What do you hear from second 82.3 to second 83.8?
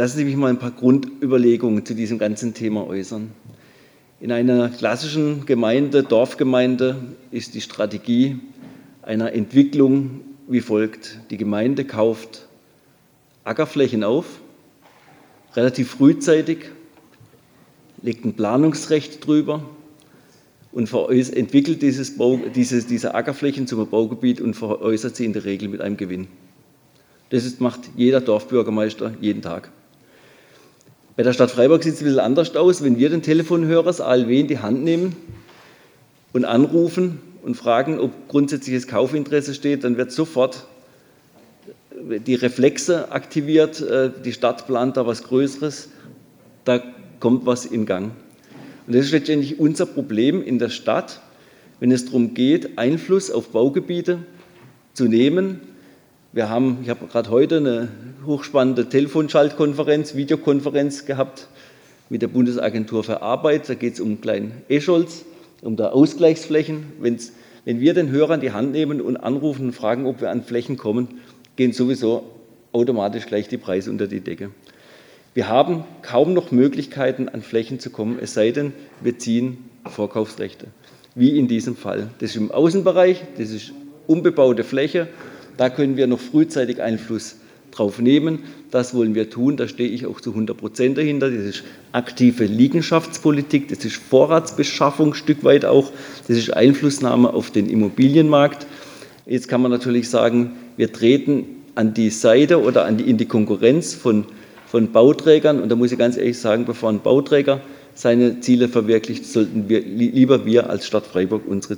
ist im Außenbereich, das ist